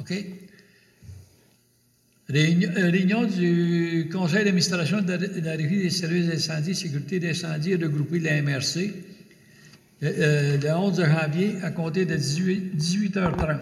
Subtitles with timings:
[0.00, 0.12] OK.
[2.28, 8.18] Réunion, euh, réunion du Conseil d'administration de la- Régie des services d'incendie, sécurité d'incendie regroupé
[8.18, 8.92] de la MRC,
[10.00, 13.60] le, euh, le 11 janvier à compter de 18, 18h30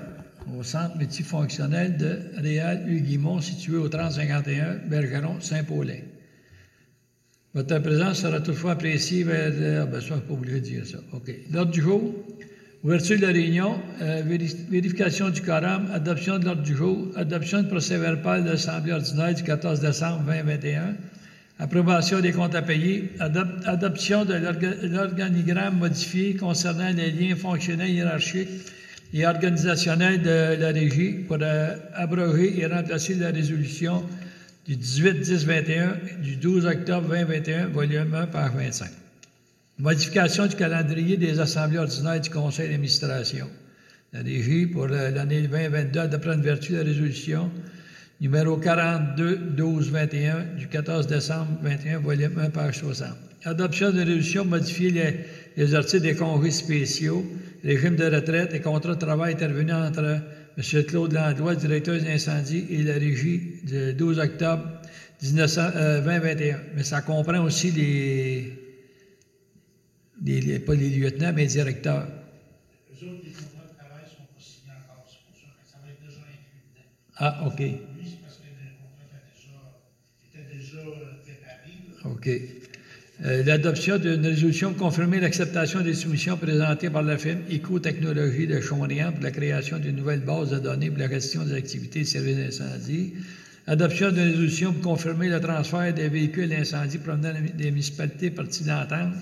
[0.56, 5.98] au centre multifonctionnel de Réal Huguimont situé au 3051 Bergeron, Saint-Paulin.
[7.54, 9.52] Votre présence sera toutefois appréciée vers...
[9.52, 10.98] euh, Ah, ben ça, pas obligé de dire ça.
[11.12, 11.30] OK.
[11.52, 12.14] L'ordre du jour,
[12.84, 17.62] ouverture de la réunion, euh, véri- vérification du quorum, adoption de l'ordre du jour, adoption
[17.62, 20.94] du procès verbal de l'Assemblée ordinaire du 14 décembre 2021,
[21.60, 27.90] approbation des comptes à payer, adop- adoption de l'orga- l'organigramme modifié concernant les liens fonctionnels
[27.90, 28.48] hiérarchiques
[29.14, 34.02] et organisationnels de la régie pour euh, abroger et remplacer la résolution
[34.66, 38.88] du 18-10-21 du 12 octobre 2021, volume 1, page 25.
[39.78, 43.48] Modification du calendrier des assemblées ordinaires du conseil d'administration.
[44.12, 47.50] La régie pour l'année 2022 adoptera une vertu de la résolution
[48.20, 53.08] numéro 42-12-21 du 14 décembre 21, volume 1, page 60.
[53.44, 55.14] Adoption de résolution modifier les,
[55.56, 57.24] les articles des congés spéciaux,
[57.64, 60.20] régime de retraite et contrat de travail intervenu entre
[60.58, 60.84] M.
[60.84, 64.64] Claude Landois, directeur des incendies, et la régie du 12 octobre
[65.22, 66.58] 1900, euh, 2021.
[66.77, 68.61] Mais ça comprend aussi les,
[70.24, 72.06] les- les- pas les lieutenants, mais les directeurs.
[72.06, 75.70] Eux autres, les contrats de travail ne sont pas signés encore, c'est pour ça que
[75.70, 76.88] ça va être déjà inclus dedans.
[77.16, 77.58] Ah, OK.
[77.58, 79.06] Lui, c'est parce que le contrat
[80.34, 82.14] était déjà, euh, préparé.
[82.14, 82.28] OK.
[83.24, 88.60] Euh, L'adoption d'une résolution pour confirmer l'acceptation des soumissions présentées par la firme Éco-Technologie de
[88.60, 92.04] Chonrian pour la création d'une nouvelle base de données pour la gestion des activités de
[92.04, 93.14] services d'incendie.
[93.68, 99.14] Adoption d'une résolution pour confirmer le transfert des véhicules d'incendie provenant des municipalités parties d'entente.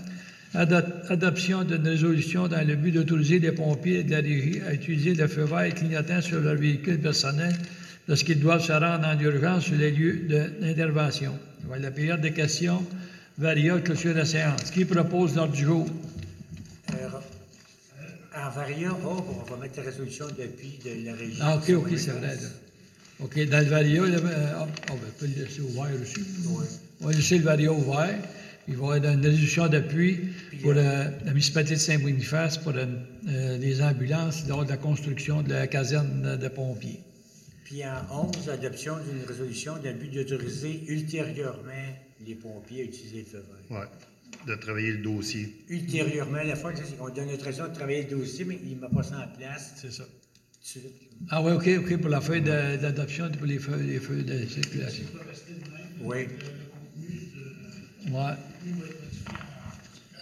[0.54, 4.72] Ado- Adoption d'une résolution dans le but d'autoriser les pompiers et de la régie à
[4.74, 7.54] utiliser le feu vert clignotant sur leur véhicule personnel
[8.08, 10.26] lorsqu'ils doivent se rendre en urgence sur les lieux
[10.60, 11.38] d'intervention.
[11.64, 12.84] Voilà la période de questions
[13.38, 14.70] varia clôture de la séance.
[14.72, 15.86] Qui propose l'ordre du jour?
[16.94, 17.08] Euh,
[18.36, 21.38] en variant, oh, on va mettre la résolution d'appui de la régie.
[21.40, 22.26] Ah, OK, OK, c'est vrai.
[22.26, 22.48] là.
[23.20, 26.20] OK, dans le varia, euh, ah, on peut le laisser ouvert aussi.
[26.48, 26.64] Oui.
[27.02, 28.18] On va laisser le varia ouvert.
[28.70, 30.20] Il va y avoir une résolution d'appui
[30.62, 32.86] pour euh, la municipalité de Saint-Boniface pour euh,
[33.28, 37.00] euh, les ambulances lors de la construction de la caserne de pompiers.
[37.64, 41.88] Puis en 11, adoption d'une résolution d'un but d'autoriser ultérieurement
[42.24, 43.88] les pompiers à utiliser le feu vert.
[44.46, 45.52] Oui, de travailler le dossier.
[45.68, 48.88] Ultérieurement, la fois, c'est qu'on donne l'autorisation de travailler le dossier, mais il ne met
[48.88, 50.04] pas ça en place C'est ça.
[50.04, 50.10] tout
[50.62, 50.92] de suite.
[51.28, 55.06] Ah oui, OK, OK, pour la feuille d'adoption pour les feux, les feux de circulation.
[56.02, 56.28] Oui.
[58.08, 58.34] Ouais.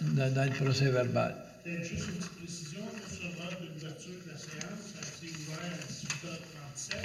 [0.01, 1.35] Dans, dans le procès verbal.
[1.63, 5.73] Peut-être juste une petite précision, vote de l'ouverture de la séance, ça a été ouvert
[5.73, 6.95] à 18h37.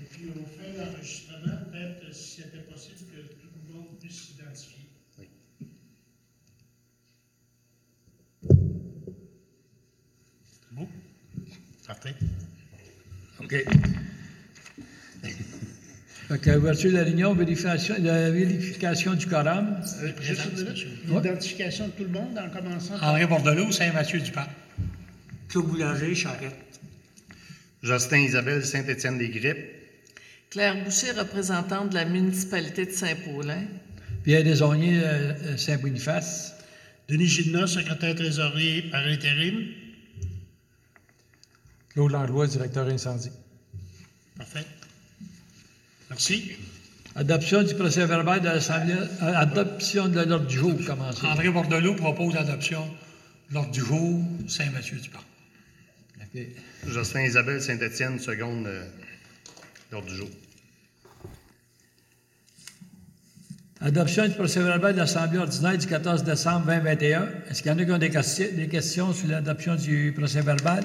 [0.00, 4.28] Et puis, on fait l'enregistrement, peut-être, euh, si c'était possible, que tout le monde puisse
[4.28, 4.88] s'identifier.
[10.72, 10.88] Bon.
[11.86, 12.14] Parfait.
[13.40, 13.54] OK.
[16.28, 19.76] Fait que, ouverture de la réunion, vérification, la vérification du quorum.
[20.22, 20.86] Juste une minute.
[21.06, 24.50] L'identification de tout le monde en commençant par André Bordelot, Saint-Mathieu-du-Parc.
[25.48, 26.80] Claude Boulanger, Charrette.
[27.82, 29.66] Justin Isabelle, Saint-Étienne-des-Grippes.
[30.48, 33.64] Claire Boucher, représentante de la municipalité de Saint-Paulin.
[34.22, 36.54] Pierre Desaunier, euh, euh, Saint-Boniface.
[37.08, 39.66] Denis Gilna, secrétaire trésorier par intérim.
[41.90, 43.30] Claude Langlois, directeur incendie.
[44.38, 44.64] Parfait.
[46.10, 46.52] Merci.
[47.16, 48.94] Adoption du procès verbal de l'Assemblée.
[48.94, 51.24] euh, adoption de l'ordre du jour, commencez.
[51.26, 52.84] André Bordelot propose l'adoption
[53.50, 55.24] de l'ordre du jour, Saint-Mathieu-du-Parc.
[56.20, 56.40] OK.
[56.88, 58.84] Justin Isabelle, Saint-Étienne, seconde, euh,
[59.92, 60.28] l'ordre du jour.
[63.80, 67.28] Adoption du procès verbal de l'Assemblée ordinaire du 14 décembre 2021.
[67.50, 70.40] Est-ce qu'il y en a qui ont des, questions- des questions sur l'adoption du procès
[70.40, 70.84] verbal?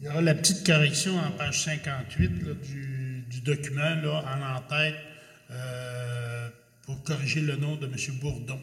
[0.00, 2.89] Il y aura la petite correction en page 58 là, du,
[3.30, 4.96] du document là, en en-tête
[5.50, 6.48] euh,
[6.82, 7.94] pour corriger le nom de M.
[8.20, 8.60] Bourdon.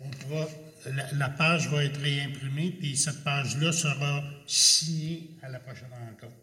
[0.00, 0.46] On pourra,
[0.86, 6.36] la, la page va être réimprimée, puis cette page-là sera signée à la prochaine rencontre.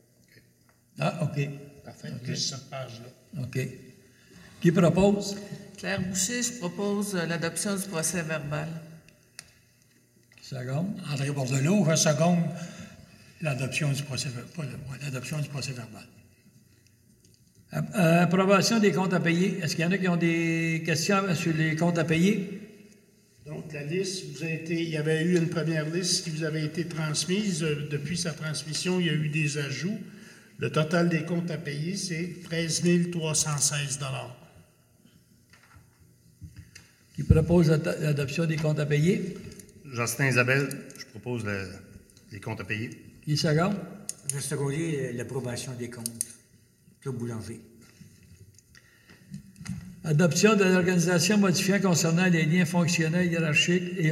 [1.00, 1.48] Ah, OK.
[1.86, 2.12] Parfait.
[2.24, 3.42] Juste cette page-là.
[3.44, 3.60] OK.
[4.62, 5.38] Qui propose?
[5.78, 8.68] Claire Boucher, je propose euh, l'adoption du procès verbal.
[10.42, 11.00] Seconde.
[11.12, 12.44] André Bordelot, seconde
[13.42, 16.06] l'adoption du procès, pas le- l'adoption du procès verbal.
[17.74, 19.60] Euh, Approbation des comptes à payer.
[19.62, 22.60] Est-ce qu'il y en a qui ont des questions sur les comptes à payer?
[23.46, 26.44] Donc, la liste vous a été, il y avait eu une première liste qui vous
[26.44, 27.64] avait été transmise.
[27.64, 29.98] Euh, Depuis sa transmission, il y a eu des ajouts.
[30.58, 34.00] Le total des comptes à payer, c'est 13 316
[37.16, 39.36] Qui propose l'ado- l'adoption des comptes à payer?
[39.92, 40.70] Justin Isabelle,
[41.00, 41.68] je propose le-
[42.32, 42.90] les comptes à payer.
[43.24, 43.76] Qui seconde?
[44.34, 46.26] Je seconder l'approbation des comptes.
[47.02, 47.60] Claude Boulanger.
[50.04, 54.12] Adoption de l'organisation modifiant concernant les liens fonctionnels, hiérarchiques et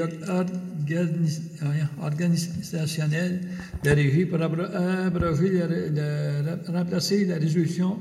[2.02, 3.42] organisationnels
[3.84, 7.98] de régie pour abro- abroger la- la- remplacer la résolution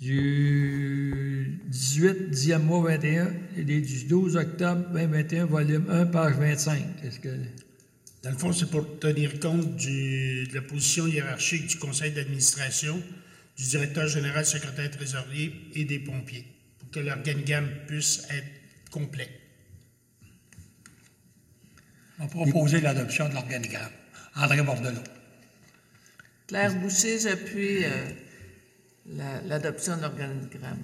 [0.00, 6.80] du 18 10e mois 21 et du 12 octobre 2021, volume 1, page 25.
[7.04, 7.30] Est-ce que
[8.22, 13.00] Dans le fond, c'est pour tenir compte de la position hiérarchique du conseil d'administration,
[13.58, 16.46] du directeur général, secrétaire trésorier et des pompiers,
[16.78, 19.28] pour que l'organigramme puisse être complet.
[22.20, 23.90] On va proposer l'adoption de l'organigramme.
[24.36, 25.02] André Bordelot.
[26.46, 27.90] Claire Boucher, j'appuie euh,
[29.06, 30.78] la- l'adoption de l'organigramme.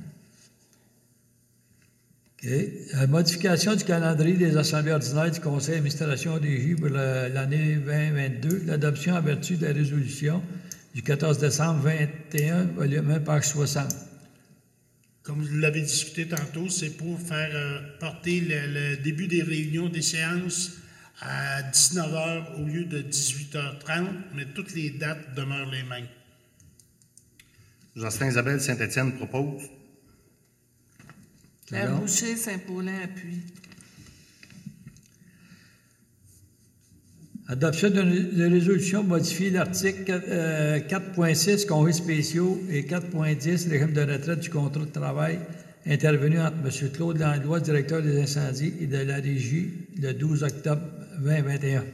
[2.42, 2.50] OK.
[2.92, 7.76] La modification du calendrier des assemblées ordinaires du Conseil d'administration des J pour la- l'année
[7.76, 10.42] 2022, l'adoption en vertu de la résolution
[10.94, 13.92] du 14 décembre 21, volume 1, page 60.
[15.24, 19.88] Comme vous l'avez discuté tantôt, c'est pour faire euh, porter le, le début des réunions
[19.88, 20.72] des séances
[21.20, 26.06] à 19h au lieu de 18h30, mais toutes les dates demeurent les mêmes.
[27.96, 29.62] Justin Isabelle Saint-Étienne propose.
[31.66, 32.00] Claire D'accord.
[32.00, 33.42] Boucher, Saint-Paulin, appuie.
[37.46, 44.40] Adoption de, de résolution modifier l'article euh, 4.6, congés spéciaux, et 4.10, régime de retraite
[44.40, 45.38] du contrat de travail
[45.86, 46.90] intervenu entre M.
[46.90, 50.82] Claude Langlois, directeur des incendies, et de la Régie le 12 octobre
[51.20, 51.84] 2021.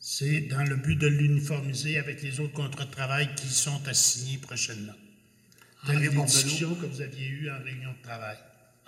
[0.00, 4.38] C'est dans le but de l'uniformiser avec les autres contrats de travail qui sont assignés
[4.38, 4.94] prochainement.
[5.84, 6.24] André Bordelot.
[6.24, 8.36] discussions que vous aviez eues en réunion de travail.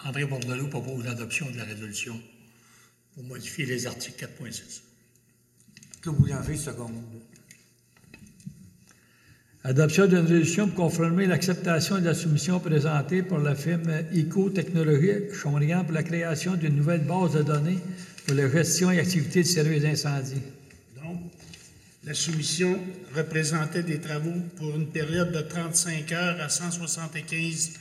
[0.05, 2.21] André Bordelot propose l'adoption de la résolution
[3.15, 4.90] pour modifier les articles 4.6.
[6.01, 6.95] Claude Boulanger, seconde.
[9.63, 15.85] Adoption d'une résolution pour confirmer l'acceptation de la soumission présentée par la firme Éco-Technologie Chomrigan
[15.85, 17.79] pour la création d'une nouvelle base de données
[18.27, 20.41] pour la gestion et activité de services d'incendie.
[20.97, 21.21] Donc,
[22.05, 22.81] la soumission
[23.15, 27.73] représentait des travaux pour une période de 35 heures à 175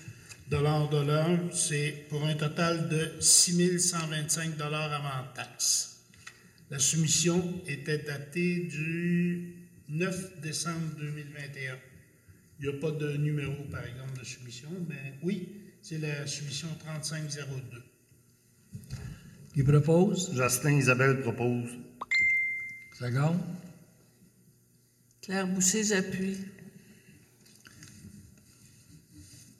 [0.51, 1.39] de l'heure.
[1.53, 5.98] C'est pour un total de 6 125 avant taxe.
[6.69, 9.55] La soumission était datée du
[9.89, 11.75] 9 décembre 2021.
[12.59, 15.49] Il n'y a pas de numéro, par exemple, de soumission, mais oui,
[15.81, 17.81] c'est la soumission 3502.
[19.53, 20.31] Qui propose?
[20.35, 21.69] Justin Isabelle propose.
[22.99, 23.39] Seconde.
[25.21, 26.37] Claire Boucher, j'appuie.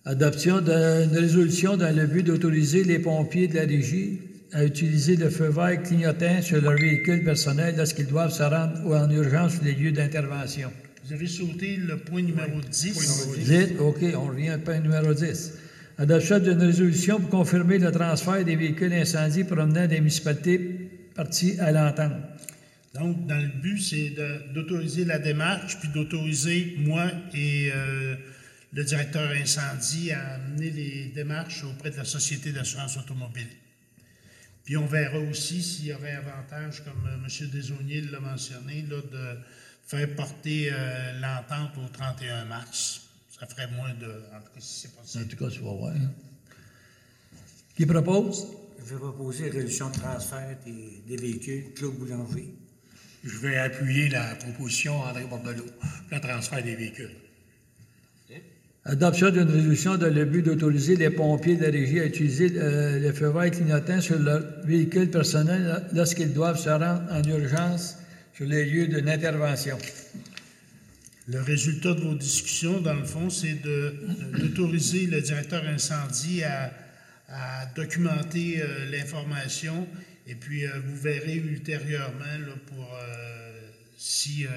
[0.06, 5.30] Adoption d'une résolution dans le but d'autoriser les pompiers de la régie à utiliser le
[5.30, 9.63] feu vert clignotant sur leur véhicule personnel lorsqu'ils doivent se rendre ou en urgence sur
[9.63, 10.72] les lieux d'intervention.
[11.06, 13.38] Vous avez sauté le point numéro 10.
[13.40, 15.54] Dites, OK, on revient au point numéro 10.
[15.98, 20.60] Adoption d'une résolution pour confirmer le transfert des véhicules incendies provenant des municipalités
[21.16, 22.13] parties à l'entente.
[22.94, 24.16] Donc, dans le but, c'est
[24.54, 28.15] d'autoriser la démarche, puis d'autoriser moi et euh,
[28.74, 33.48] le directeur incendie à amener les démarches auprès de la Société d'assurance automobile.
[34.70, 37.50] Puis on verra aussi s'il y aurait avantage, comme euh, M.
[37.50, 39.40] Desaunier l'a mentionné, là, de
[39.88, 43.02] faire porter euh, l'entente au 31 mars.
[43.40, 44.06] Ça ferait moins de...
[44.32, 45.28] En tout cas, si c'est En possible.
[45.28, 45.96] tout cas, tu vas voir.
[45.96, 46.12] hein.
[47.76, 48.46] Qui propose?
[48.86, 51.74] Je vais proposer résolution de transfert des, des véhicules.
[51.74, 52.54] Claude Boulanger.
[53.24, 57.16] Je vais appuyer la proposition André Bordelot pour le transfert des véhicules.
[58.89, 62.98] Adoption d'une résolution dans le but d'autoriser les pompiers de la régie à utiliser euh,
[63.00, 67.98] le feu vert sur leur véhicule personnel lorsqu'ils doivent se rendre en urgence
[68.34, 69.77] sur les lieux d'une intervention.
[71.27, 73.93] Le résultat de vos discussions, dans le fond, c'est de-
[74.39, 76.72] d'autoriser le directeur incendie à,
[77.75, 79.88] documenter euh, l'information
[80.25, 84.50] et puis euh, vous verrez ultérieurement pour euh, si euh,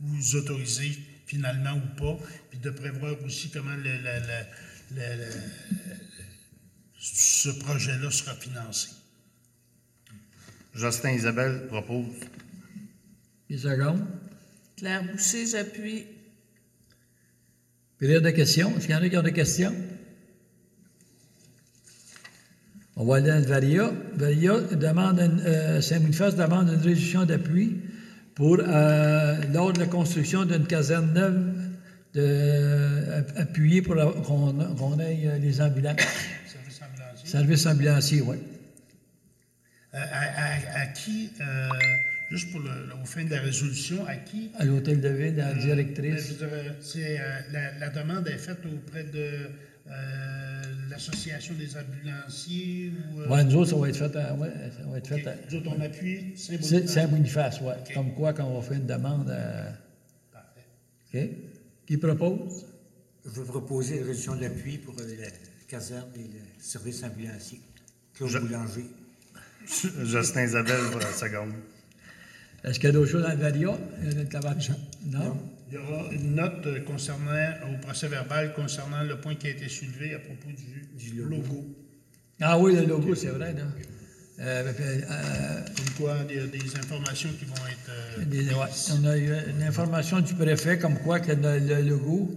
[0.00, 0.92] vous autorisez
[1.34, 2.18] finalement ou pas,
[2.50, 5.96] puis de prévoir aussi comment le- le- le- le- le-
[6.98, 8.90] ce projet-là sera financé.
[10.74, 12.06] Justin Isabelle propose.
[13.48, 14.04] Qui seconde?
[14.76, 16.06] Claire Boucher, j'appuie.
[17.98, 18.70] Période de questions?
[18.76, 19.74] Est-ce qu'il y en a qui ont des questions?
[22.96, 23.92] On va aller dans le Varia.
[24.14, 27.80] Varia demande, une- euh, Saint-Boniface demande une résolution d'appui
[28.34, 31.54] pour, euh, lors de la construction d'une caserne neuve,
[32.14, 35.96] de, euh, appuyée pour la- qu'on qu'on ait euh, les ambulances.
[36.46, 37.28] Service ambulancier.
[37.28, 38.36] Service ambulancier, oui.
[39.92, 41.68] À, à- à qui, euh,
[42.30, 44.50] juste pour le, au fin de la résolution, à qui?
[44.58, 46.34] À l'hôtel de ville, la Ben, je directrice.
[46.42, 47.18] euh, c'est,
[47.52, 49.48] la, la demande est faite auprès de
[49.86, 53.20] euh, l'Association des ambulanciers ou.
[53.20, 55.36] euh, Ouais, nous autres, ça va être fait à, ouais, ça va être fait à-
[55.50, 56.90] Nous autres, on appuie C'est Saint-Boniface.
[56.94, 57.94] Saint-Boniface, oui.
[57.94, 59.72] Comme quoi, quand on va faire une demande à...
[60.32, 60.64] Parfait.
[61.12, 61.86] OK?
[61.86, 62.66] Qui propose?
[63.24, 65.28] Je veux proposer une résolution d'appui pour euh, la
[65.68, 67.60] caserne et le service ambulancier.
[68.14, 68.84] Claude Je- Boulanger.
[70.04, 71.52] Justin Isabelle pour la seconde.
[72.64, 73.76] Est-ce qu'il y a d'autres choses dans le Varia?
[74.02, 74.70] Il y a une clavate?
[75.06, 75.36] Non?
[75.70, 77.32] Il y aura une note euh, concernant,
[77.72, 81.30] au procès verbal concernant le point qui a été soulevé à propos du, Du logo.
[81.36, 81.66] logo.
[82.40, 83.54] Ah oui, le logo, c'est vrai.
[84.40, 87.90] Euh, puis, euh, Comme quoi, il y a des informations qui vont être.
[88.18, 88.98] euh, des- ouais, prises.
[89.00, 92.32] on a eu une information du préfet comme quoi que le, le logo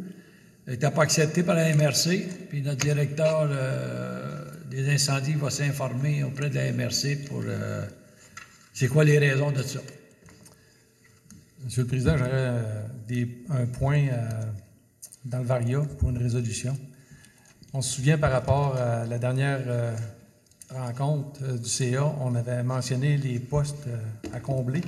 [0.68, 6.50] n'était pas accepté par la MRC, puis notre directeur euh, des incendies va s'informer auprès
[6.50, 7.44] de la MRC pour...
[7.48, 7.86] euh,
[8.74, 9.80] c'est quoi les raisons de ça?
[11.68, 14.30] Monsieur le Président, j'aurais euh, un point euh,
[15.26, 16.78] dans le Varia pour une résolution.
[17.74, 19.94] On se souvient par rapport à la dernière euh,
[20.70, 23.90] rencontre du CA, on avait mentionné les postes
[24.32, 24.80] à combler.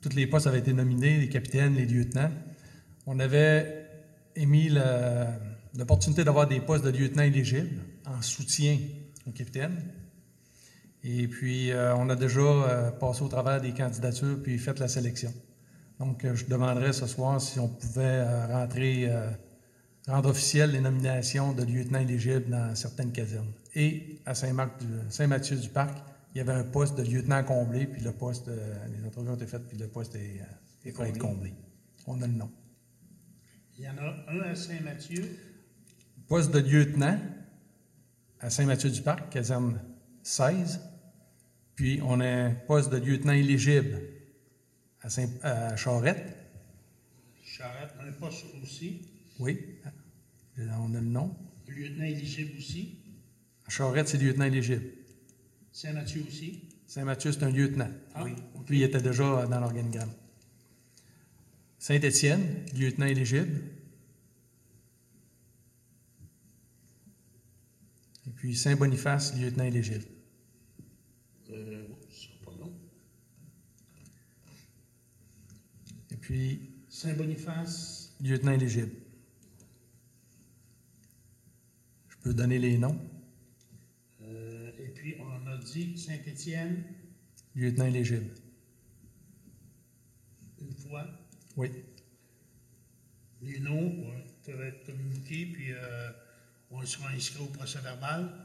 [0.00, 2.32] Tous les postes avaient été nominés, les capitaines, les lieutenants.
[3.06, 3.86] On avait
[4.34, 4.70] émis
[5.78, 8.76] l'opportunité d'avoir des postes de lieutenants éligibles en soutien
[9.24, 9.76] aux capitaines.
[11.06, 14.88] Et puis, euh, on a déjà euh, passé au travers des candidatures puis fait la
[14.88, 15.32] sélection.
[16.00, 19.12] Donc, euh, je demanderais ce soir si on pouvait rentrer,
[20.08, 23.52] rendre officielles les nominations de lieutenants éligibles dans certaines casernes.
[23.74, 25.98] Et à Saint-Marc du- Saint-Mathieu du Parc,
[26.34, 29.46] il y avait un poste de lieutenant comblé, puis le poste, les entrevues ont été
[29.46, 30.40] faites, puis le poste est,
[30.84, 31.52] est être comblé.
[32.06, 32.50] On a le nom.
[33.78, 35.36] Il y en a un à Saint-Mathieu.
[36.28, 37.18] Poste de lieutenant
[38.40, 39.80] à Saint-Mathieu du Parc, caserne
[40.22, 40.80] 16.
[41.74, 44.00] Puis on a un poste de lieutenant éligible
[45.00, 46.36] à, Saint, à Charette.
[47.44, 49.02] Charette, un poste aussi.
[49.38, 49.58] Oui,
[50.58, 51.34] on a le nom.
[51.68, 52.98] Lieutenant éligible aussi.
[53.66, 54.84] À Charette, c'est lieutenant éligible.
[55.72, 56.68] Saint-Mathieu aussi.
[56.86, 57.90] Saint-Mathieu, c'est un lieutenant.
[58.14, 58.34] Ah, Oui.
[58.66, 60.12] Puis il était déjà dans l'organigramme.
[61.78, 63.62] Saint-Étienne, lieutenant éligible.
[68.26, 70.04] Et puis Saint-Boniface, lieutenant éligible.
[71.54, 71.86] Euh,
[72.58, 72.72] long.
[76.10, 78.14] Et puis Saint-Boniface.
[78.20, 78.92] lieutenant éligible.
[82.08, 82.98] Je peux donner les noms.
[84.22, 86.84] euh, et puis, on a dit Saint-Étienne,
[87.54, 88.30] Lieutenant éligible.
[90.60, 91.06] une fois.
[91.56, 91.70] Oui.
[93.42, 93.92] Les noms
[94.44, 96.10] peuvent être communiqués, puis euh,
[96.70, 98.43] on sera inscrit au procès verbal.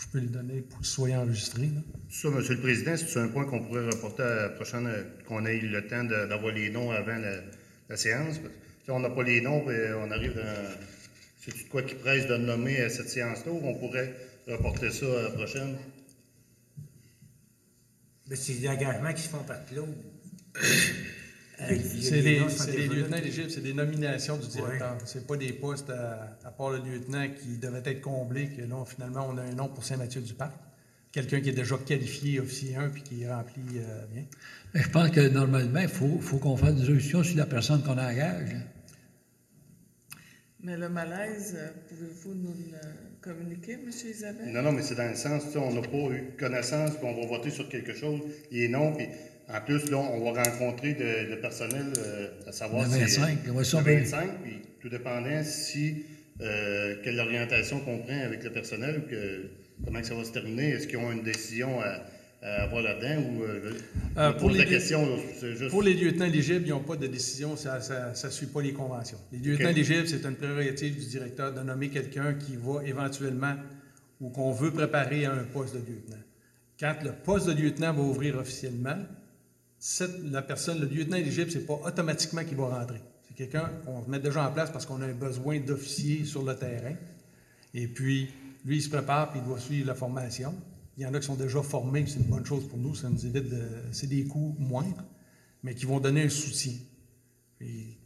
[0.00, 1.66] Je peux les donner pour qu'ils soient enregistrés.
[1.74, 1.80] là.
[2.10, 4.88] Ça, Monsieur le Président, c'est un point qu'on pourrait reporter à la prochaine,
[5.26, 7.36] qu'on ait le temps d'avoir les noms avant la,
[7.88, 8.38] la séance.
[8.38, 10.78] Parce que Si on n'a pas les noms, on arrive dans.
[11.40, 14.14] C'est de quoi qui presse de nommer à cette séance-là, ou on pourrait
[14.46, 15.76] reporter ça à la prochaine?
[18.28, 19.94] Mais c'est des engagements qui se font par Claude.
[21.70, 24.96] Il C'est des lieutenants éligibles, c'est des nominations du directeur.
[25.04, 28.84] C'est pas des postes à, à part le lieutenant qui devait être comblé, que là,
[28.86, 30.52] finalement, on a un nom pour Saint-Mathieu-du-Parc.
[31.10, 34.24] Quelqu'un qui est déjà qualifié officier 1 puis qui remplit euh, bien.
[34.74, 37.82] Mais je pense que normalement, il faut, faut qu'on fasse des résolutions sur la personne
[37.82, 38.54] qu'on engage.
[40.62, 42.78] Mais le malaise, euh, pouvez-vous nous le
[43.22, 43.88] communiquer, M.
[43.88, 44.52] Isabelle?
[44.52, 47.26] Non, non, mais c'est dans le sens, on n'a pas eu connaissance, puis on va
[47.26, 49.06] voter sur quelque chose, les noms, puis
[49.52, 53.64] en plus, là, on va rencontrer le personnel, euh, à savoir Le si- 25, ouais,
[53.64, 56.04] ça, le ben- 25, puis tout dépendant si,
[56.40, 59.46] euh, quelle orientation qu'on prend avec le personnel, ou que,
[59.84, 62.04] comment que ça va se terminer, est-ce qu'ils ont une décision à,
[62.42, 63.72] à avoir là-dedans, ou, euh,
[64.18, 65.70] Euh, pour les la question, là, c'est juste...
[65.70, 69.18] Pour les lieutenants éligibles, ils n'ont pas de décision, ça ne suit pas les conventions.
[69.32, 69.76] Les lieutenants OK.
[69.76, 73.54] éligibles, c'est une prérogative du directeur de nommer quelqu'un qui va éventuellement
[74.20, 76.22] ou qu'on veut préparer à un poste de lieutenant.
[76.78, 78.96] Quand le poste de lieutenant va ouvrir officiellement,
[80.24, 83.00] la personne, le lieutenant éligible, c'est pas automatiquement qu'il va rentrer.
[83.26, 86.56] C'est quelqu'un qu'on met déjà en place parce qu'on a un besoin d'officiers sur le
[86.56, 86.94] terrain.
[87.74, 88.28] Et puis,
[88.64, 90.54] lui, il se prépare puis il doit suivre la formation.
[90.96, 93.08] Il y en a qui sont déjà formés, c'est une bonne chose pour nous, ça
[93.08, 93.62] nous évite de.
[93.92, 95.04] C'est des coûts moindres,
[95.62, 96.72] mais qui vont donner un soutien.
[97.60, 97.96] Et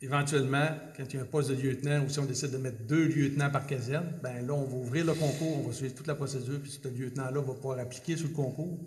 [0.00, 0.66] éventuellement,
[0.96, 3.06] quand il y a un poste de lieutenant, ou si on décide de mettre deux
[3.06, 6.14] lieutenants par caserne, ben là, on va ouvrir le concours, on va suivre toute la
[6.14, 8.78] procédure, puis ce lieutenant-là va pouvoir appliquer sur le concours.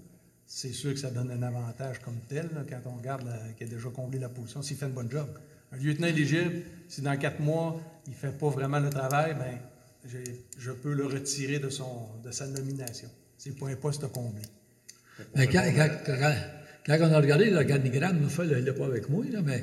[0.58, 3.70] C'est sûr que ça donne un avantage comme tel, là, quand on regarde qu'il a
[3.70, 5.28] déjà comblé la position, s'il fait une bonne job.
[5.74, 9.58] Un lieutenant éligible, si dans quatre mois, il ne fait pas vraiment le travail, ben,
[10.58, 13.10] je peux le retirer de, son, de sa nomination.
[13.38, 14.44] C'est pas un poste comblé.
[15.36, 16.36] Mais quand, quand- quand-
[16.86, 19.62] quand on a regardé l'organigramme, fait, là, pas avec moi, là, mais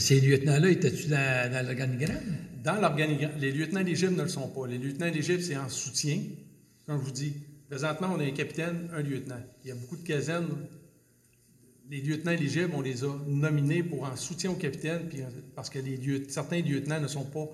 [0.00, 2.36] ces lieutenants-là, étaient-tu dans, dans l'organigramme?
[2.64, 4.66] Dans l'organigramme, les lieutenants éligibles ne le sont pas.
[4.66, 6.18] Les lieutenants éligibles, c'est en soutien.
[6.84, 7.32] Comme je vous dis,
[7.68, 9.40] présentement, on a un capitaine, un lieutenant.
[9.64, 10.66] Il y a beaucoup de casernes.
[11.88, 15.70] Les lieutenants éligibles, on les a nominés pour en soutien au capitaine, puis, euh, parce
[15.70, 15.78] que
[16.28, 17.48] certains lieutenants ne sont pas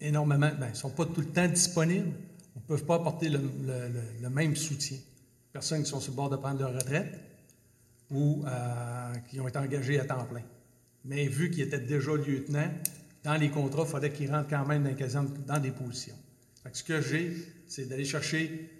[0.00, 2.12] énormément, ben, sont pas tout le temps disponibles.
[2.54, 4.98] On ne peut pas apporter le, même soutien.
[5.52, 7.18] Personnes qui sont sur le bord de prendre leur retraite
[8.10, 10.42] ou euh, qui ont été engagés à temps plein.
[11.04, 12.70] Mais vu qu'ils étaient déjà lieutenants,
[13.24, 16.14] dans les contrats, il fallait qu'ils rentrent quand même dans les casernes, dans des positions.
[16.62, 17.32] Que ce que j'ai,
[17.66, 18.70] c'est d'aller chercher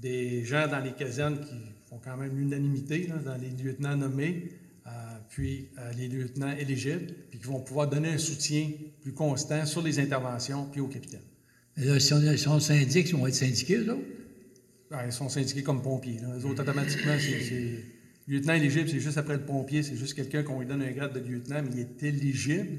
[0.00, 1.54] des gens dans les casernes qui
[1.88, 4.52] font quand même l'unanimité, là, dans les lieutenants nommés,
[4.86, 4.90] euh,
[5.30, 8.70] puis euh, les lieutenants éligibles, puis qui vont pouvoir donner un soutien
[9.02, 11.20] plus constant sur les interventions, puis au capitaine.
[11.76, 14.02] Et là, si on, si on syndique, ils vont être syndiqués, eux autres?
[14.90, 16.18] Ouais, ils sont syndiqués comme pompiers.
[16.22, 16.28] Là.
[16.38, 17.84] Eux autres, automatiquement, c'est, c'est-
[18.26, 21.14] Lieutenant éligible, c'est juste après le pompier, c'est juste quelqu'un qu'on lui donne un grade
[21.14, 22.76] de lieutenant, mais il est éligible.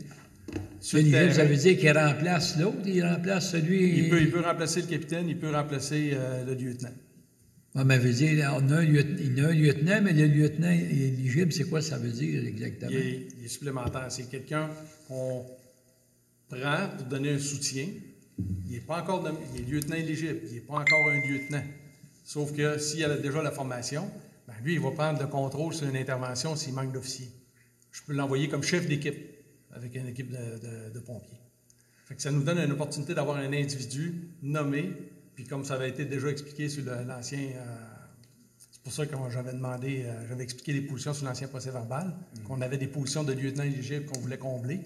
[0.79, 1.49] Sur le Éligible, ça terrain.
[1.49, 3.97] veut dire qu'il remplace l'autre, il remplace celui...
[3.97, 6.89] Il peut, il peut remplacer le capitaine, il peut remplacer euh, le lieutenant.
[6.89, 10.71] Ouais, mais veut dire, on a un lieutenant, il a un lieutenant, mais le lieutenant
[10.71, 12.91] éligible, c'est quoi ça veut dire exactement?
[12.91, 14.07] Il est, est supplémentaire.
[14.11, 14.69] C'est quelqu'un
[15.07, 15.45] qu'on
[16.49, 17.87] prend pour donner un soutien.
[18.67, 20.39] Il n'est pas encore il est lieutenant éligible.
[20.47, 21.63] Il n'est pas encore un lieutenant.
[22.23, 24.09] Sauf que s'il a déjà la formation,
[24.47, 27.29] ben lui, il va prendre le contrôle sur une intervention s'il manque d'officiers.
[27.91, 29.17] Je peux l'envoyer comme chef d'équipe
[29.73, 31.37] avec une équipe de, de- de pompiers.
[32.05, 34.91] Fait que ça nous donne une opportunité d'avoir un individu nommé,
[35.39, 37.39] puis comme ça avait été déjà expliqué sur l'ancien.
[37.39, 37.75] euh,
[38.71, 42.13] c'est pour ça que j'avais demandé, euh, j'avais expliqué les positions sur l'ancien procès verbal,
[42.45, 44.81] qu'on avait des positions de lieutenant éligible qu'on voulait combler.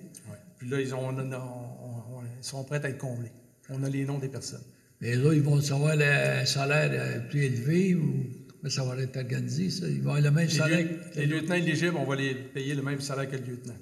[0.60, 3.32] Puis là, ils, ont- on a- on- on- ils sont prêts à être comblés.
[3.70, 4.62] On a les noms des personnes.
[5.02, 8.26] Et là, ils vont savoir le salaire euh, plus élevé ou
[8.62, 9.88] comment ça va être organisé, ça?
[9.88, 12.76] Ils vont avoir le même Les, salaire lieu- les lieutenants éligibles, on va les payer
[12.76, 13.78] le même salaire que le lieutenant.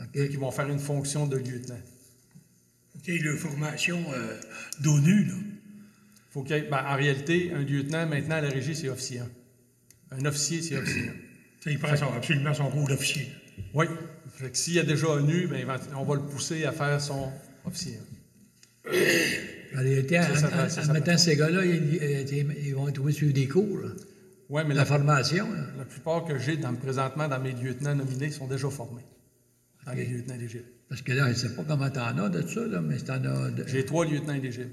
[0.00, 0.08] OK.
[0.16, 1.80] Ils vont faire une fonction de lieutenant.
[2.96, 4.36] OK, leur formation euh,
[4.82, 5.34] d'ONU, là.
[6.34, 9.20] Faut qu'il y ait- ben, en réalité, un lieutenant, maintenant, à la régie, c'est officier.
[9.20, 10.18] un.
[10.18, 11.08] Un officier, c'est officier.
[11.08, 11.12] un.
[11.62, 13.28] Ça, il prend son- absolument son cours d'officier.
[13.72, 13.86] Oui.
[14.34, 17.00] Fait que s'il y a déjà ONU, ben, évent- on va le pousser à faire
[17.00, 17.30] son
[17.64, 17.98] officier.
[19.76, 23.46] En réalité, en, en- en mettant ces gars-là, ils, vont être obligés de suivre des
[23.48, 23.88] cours, là.
[24.50, 25.50] Oui, mais la la, formation.
[25.52, 25.60] là.
[25.78, 29.02] la plupart que j'ai dans, présentement dans mes lieutenants nominés sont déjà formés.
[29.86, 30.64] Dans les lieutenants éligibles.
[30.88, 33.14] Parce que là, je ne sais pas comment t'en as de ça, là, mais t'en
[33.24, 34.70] as de- J'ai trois lieutenants éligibles.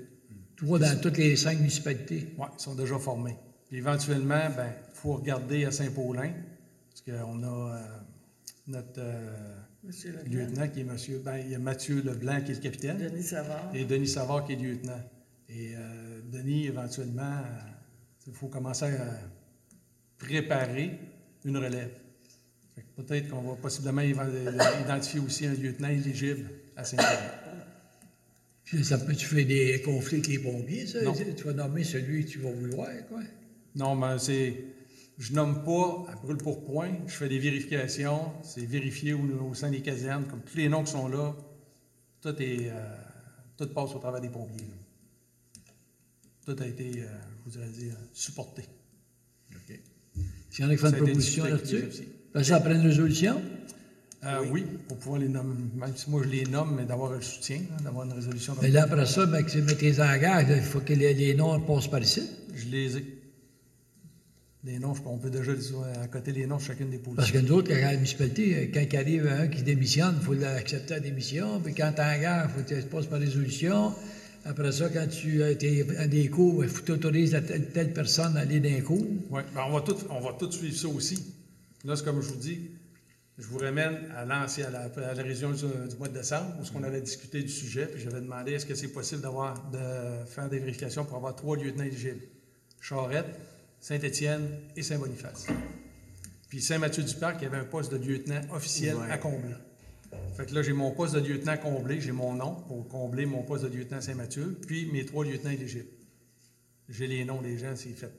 [0.62, 2.34] Trois dans toutes les cinq municipalités.
[2.38, 3.36] Oui, ils sont déjà formés.
[3.68, 6.32] Puis éventuellement, ben, il faut regarder à Saint-Paulin,
[6.90, 7.82] parce qu'on a euh,
[8.68, 12.62] notre euh, lieutenant qui est monsieur, ben, il y a Mathieu Leblanc qui est le
[12.62, 13.72] capitaine, Denis Savard.
[13.74, 15.02] et Denis Savard qui est lieutenant.
[15.50, 19.20] Et euh, Denis, éventuellement, euh, il faut commencer à
[20.18, 20.98] préparer
[21.44, 21.92] une relève.
[22.96, 27.41] Peut-être qu'on va possiblement identifier aussi un lieutenant éligible à Saint-Paulin.
[28.84, 31.02] Ça peut-tu faire des conflits avec les pompiers, ça?
[31.02, 31.14] Non.
[31.14, 33.22] Tu vas nommer celui que tu vas vouloir, quoi?
[33.76, 34.64] Non, mais c'est.
[35.18, 36.92] Je nomme pas à brûle pour point.
[37.08, 38.32] Je fais des vérifications.
[38.44, 40.26] C'est vérifié au, au sein des casernes.
[40.26, 41.36] Comme tous les noms qui sont là,
[42.22, 42.70] tout est.
[42.70, 42.96] euh,
[43.58, 44.66] tout passe au travers des pompiers.
[44.68, 45.74] là.
[46.46, 47.06] Tout a été, euh,
[47.46, 48.64] je voudrais dire, supporté.
[50.50, 51.84] S'il y en a qui font une proposition là-dessus.
[52.30, 53.42] Après ça, après une résolution.
[54.24, 54.66] Euh, oui.
[54.88, 57.82] pour pouvoir les nommer, même si moi je les nomme, mais d'avoir un soutien, hein,
[57.84, 58.54] d'avoir une résolution.
[58.54, 61.14] comme Mais là, après ça, ben, que tu mets tes engages, il faut que les,
[61.16, 62.22] les noms passent par ici.
[62.54, 63.18] Je les ai.
[64.64, 67.32] Les noms, je- on peut déjà les à côté les noms de chacune des Parce
[67.32, 70.24] que nous autres, quand à la municipalité, euh, quand il arrive un qui démissionne, il
[70.24, 71.60] faut l'accepter la démission.
[71.60, 73.92] Puis quand tu engages, il faut que tu passes par résolution.
[74.46, 77.70] Après ça, quand tu es à des cours, il faut que tu autorises à telle,
[77.72, 79.04] telle personne à aller les cours.
[79.32, 81.24] Oui, ben on, va tout, on va tout suivre ça aussi.
[81.86, 82.60] Là, c'est comme je vous dis,
[83.42, 86.56] je vous ramène à l'ancien, à la, à la région du, du mois de décembre,
[86.60, 89.70] où ce qu'on avait discuté du sujet, puis j'avais demandé est-ce que c'est possible d'avoir
[89.72, 92.22] de faire des vérifications pour avoir trois lieutenants éligibles?
[92.80, 93.40] Charette,
[93.80, 95.48] Saint-Étienne et Saint-Boniface.
[96.50, 99.56] Puis Saint-Mathieu-du-Parc, il y avait un poste de lieutenant officiel à combler.
[100.36, 103.42] Fait que là, j'ai mon poste de lieutenant comblé, j'ai mon nom pour combler mon
[103.42, 105.90] poste de lieutenant Saint-Mathieu, puis mes trois lieutenants éligibles.
[106.90, 108.12] J'ai les noms des gens, c'est fait.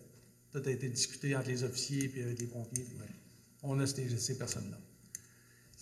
[0.50, 2.82] Tout a été discuté entre les officiers et avec les pompiers.
[2.82, 3.06] puis ouais.
[3.62, 4.78] On a ces, ces personnes-là.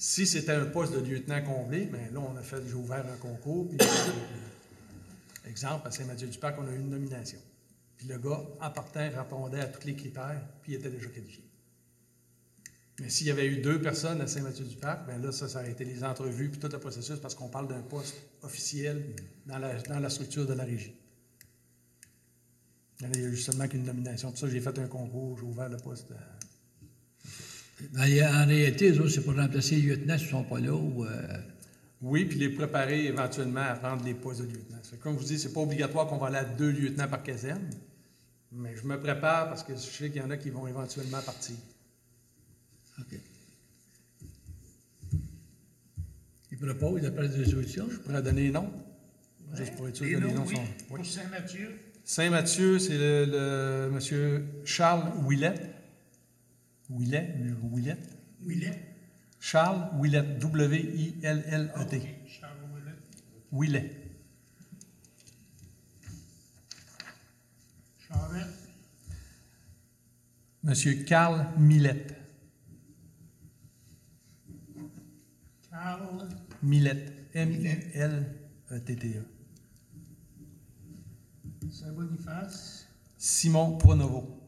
[0.02, 3.16] Si c'était un poste de lieutenant comblé, bien là, on a fait, j'ai ouvert un
[3.18, 3.68] concours.
[3.68, 7.38] Puis, euh, exemple, à Saint-Mathieu-du-Parc, on a eu une nomination.
[7.98, 11.44] Puis le gars, en partant, répondait à tous les critères, puis il était déjà qualifié.
[12.98, 15.84] Mais s'il y avait eu deux personnes à Saint-Mathieu-du-Parc, bien là, ça, ça aurait été
[15.84, 19.04] les entrevues, puis tout le processus, parce qu'on parle d'un poste officiel
[19.44, 20.96] dans la, dans la structure de la régie.
[23.02, 24.30] Il y a eu qu'une nomination.
[24.30, 26.08] Pour ça, j'ai fait un concours, j'ai ouvert le poste.
[26.08, 26.39] Ben, a-
[27.96, 30.72] en réalité, eux c'est pour remplacer les lieutenants qui ne sont pas là.
[30.72, 31.08] Ou, euh,
[32.02, 34.78] Oui, puis les préparer éventuellement à prendre les postes de lieutenant.
[35.02, 37.68] Comme je vous dis, c'est pas obligatoire qu'on va aller à deux lieutenants par caserne,
[38.52, 41.20] mais je me prépare parce que je sais qu'il y en a qui vont éventuellement
[41.20, 41.56] partir.
[42.98, 43.18] OK.
[46.52, 47.86] Ils proposent d'après la résolution?
[47.90, 48.70] Je pourrais donner les noms,
[49.54, 50.56] juste pour être sûr que les noms, oui.
[50.56, 50.62] sont.
[50.90, 50.96] oui.
[50.96, 51.70] Pour Saint-Mathieu,
[52.04, 55.69] Saint-Mathieu, c'est le, le monsieur Charles Willett.
[56.90, 57.98] Willett, Willett.
[58.42, 58.78] Willet.
[59.40, 61.96] Charles Willett, W-I-L-L-E-T.
[61.96, 62.98] OK, Charles Willet.
[63.52, 63.96] Willett.
[68.06, 68.48] Charette.
[70.62, 72.16] Monsieur Carl Millette.
[75.70, 76.28] Carl.
[76.62, 77.12] Millette.
[77.32, 79.24] M-I-L-E-T-T-E.
[81.70, 82.86] Saint-Boniface.
[83.16, 84.39] Simon Pronovo.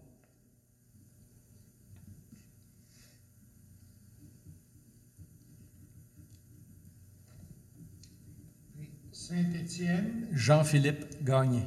[9.33, 10.27] Saint-Étienne.
[10.33, 11.62] Jean-Philippe Gagné.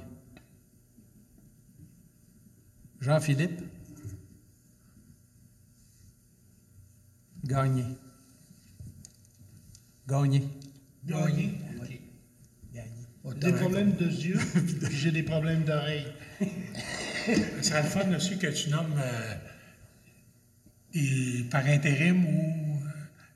[3.02, 3.62] Jean-Philippe
[7.44, 7.86] Gagné.
[10.08, 10.48] Gagné.
[11.06, 11.54] Gagné.
[12.72, 13.34] Gagné.
[13.38, 16.06] Des problèmes de yeux, puis j'ai des problèmes d'oreilles.
[17.26, 19.36] Ce serait le fun aussi que tu nommes euh,
[20.94, 22.90] des, par intérim ou euh,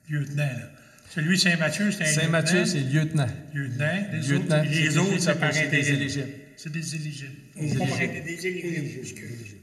[0.08, 0.44] lieutenant.
[0.44, 0.79] là.
[1.12, 2.72] Celui de Saint-Mathieu, c'est un Saint-Mathieu, lieutenant.
[2.72, 3.26] c'est lieutenant.
[3.52, 4.12] lieutenant.
[4.12, 5.72] Les Lieutenant, autres, les c'est- autres, ça c'est par intérim.
[6.56, 7.32] C'est des éligibles.
[7.56, 9.58] Des éligibles.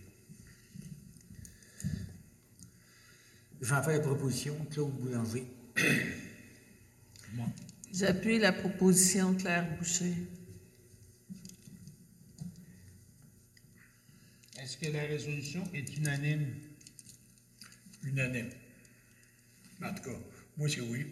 [3.61, 5.45] J'en fais la proposition, Claude Boulanger.
[7.93, 10.13] J'appuie la proposition de Claire Boucher.
[14.61, 16.47] Est-ce que la résolution est unanime?
[18.03, 18.49] Unanime.
[19.83, 20.17] En tout cas,
[20.57, 21.05] moi, c'est oui.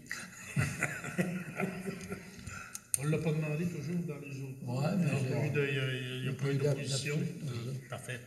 [2.97, 4.63] On ne l'a pas demandé toujours dans les autres.
[4.65, 7.15] Ouais, mais Il n'y a pas eu d'opposition.
[7.17, 7.73] d'opposition.
[7.89, 8.19] Parfait.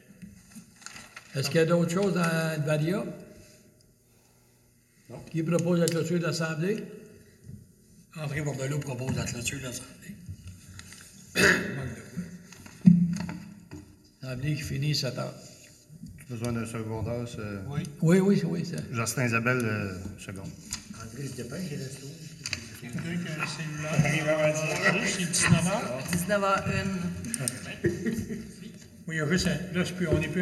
[1.35, 3.05] Est-ce qu'il y a d'autres choses dans le Varia?
[5.31, 6.85] Qui propose la clôture de l'Assemblée?
[8.17, 10.15] André Bordelot propose la clôture de l'Assemblée.
[14.23, 15.35] L'Assemblée qui finit 7 heures.
[16.29, 17.81] Besoin d'un secondaire, c'est Oui.
[18.03, 18.63] Oui, oui, oui.
[18.93, 20.51] Justin Isabelle, euh, seconde.
[21.03, 22.09] André se dépêche, il reste où?
[22.81, 25.05] Quelqu'un qui a un cellulaire.
[25.07, 25.99] C'est 19 heures.
[26.13, 26.89] 19h01.
[29.09, 30.37] Oui, il y a juste un- là, c'est plus- on n'est plus